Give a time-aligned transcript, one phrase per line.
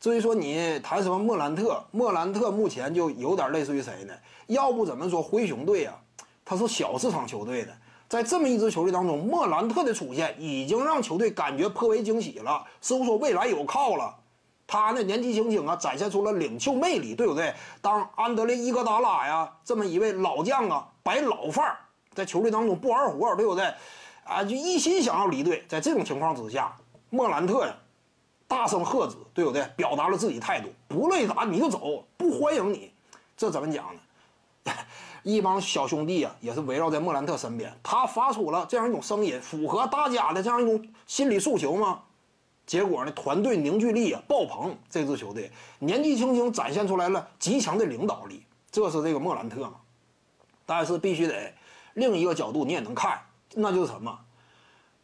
[0.00, 4.14] 至于说你谈什么莫兰特，莫兰特目前就有点类似于谁呢？
[4.46, 5.94] 要不怎么说灰熊队啊，
[6.42, 7.72] 他是小市场球队的，
[8.08, 14.16] 在这么一支球队当中，莫兰特的出现已经让球队感觉颇为惊喜了，似乎说未来有靠了。
[14.66, 17.52] 他呢年纪轻轻啊，展现出了领袖魅力，对不对？
[17.82, 21.76] 当安德烈伊戈达拉呀这么一位老将啊，摆老范儿，
[22.14, 23.70] 在球队当中不玩活，对不对？
[24.24, 25.62] 啊，就一心想要离队。
[25.68, 26.74] 在这种情况之下，
[27.10, 27.74] 莫兰特呀，
[28.50, 29.64] 大声喝止，对不对？
[29.76, 32.92] 表达了自己态度，不乐意打你就走，不欢迎你。
[33.36, 34.72] 这怎么讲呢？
[35.22, 42.02] 一帮小兄弟啊，也是围绕在莫兰特身边，他发出了这样一种声音，符合大家的这样一种心理诉求吗？
[42.66, 49.74] 结果呢，团队凝聚力啊爆棚，这支球队年纪轻轻展现出来了极强的领导力，这是这个莫兰特嘛？
[50.66, 51.54] 但是必须得
[51.94, 53.20] 另一个角度你也能看，
[53.54, 54.18] 那就是什么？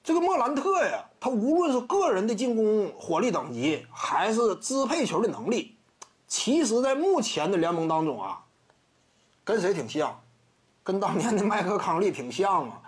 [0.07, 5.75] 这个莫兰特呀，他无论是个人的进攻火力等级，还是支配球的能力，
[6.29, 8.41] 其实在目前的联盟当中啊，
[9.43, 10.17] 跟谁挺像？
[10.85, 12.81] 跟当年的麦克康利挺像啊！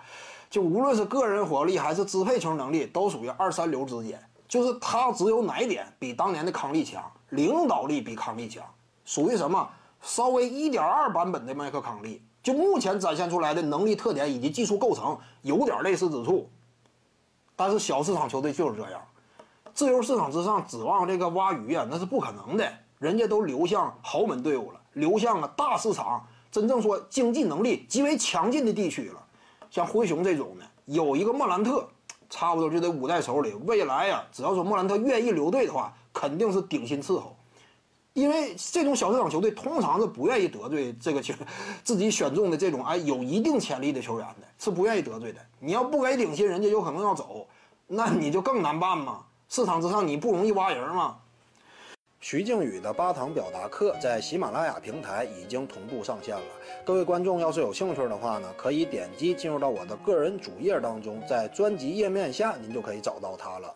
[0.49, 4.17] 就无论是个人火力还是支配球能力，都属于二三流之间。
[4.47, 7.03] 就是他只有哪一点比当年的康利强？
[7.31, 8.63] 领导力比康利强，
[9.03, 9.69] 属于什么？
[10.01, 12.23] 稍微一点二版本的麦克康利。
[12.41, 16.49] 就目前展现出来的能力特点以及技术构成有点类似之处，
[17.59, 19.01] 但是小市场球队就是这样，
[19.73, 22.65] 自由市场之上指望这个挖鱼啊，那是不可能的。
[22.99, 29.21] 人家都流向豪门队伍了，流向了大市场，真正说经济能力极为强劲的地区了。
[29.69, 31.85] 像灰熊这种的，有一个莫兰特。
[32.29, 33.51] 差不多就得捂在手里。
[33.65, 37.35] 未来呀，只要说莫兰特愿意留队的话，肯定是顶薪伺候。
[38.13, 41.33] 因为这种小市场球队通常是不愿意得罪这个球
[41.83, 45.39] 自己选中的这种哎有一定潜力的球员的，是不愿意得罪的。
[45.59, 47.47] 你要不给顶薪，人家有可能要走，
[47.87, 49.23] 那你就更难办嘛。
[49.47, 51.17] 市场之上你不容易挖人嘛。
[52.21, 56.43] 徐静宇的八堂表达课在喜马拉雅平台已经同步上线了。
[56.85, 63.73] 各位观众要是有兴趣的话呢，可以点击进入到我的个人主页当中，在专辑页面下您就可以找到它了。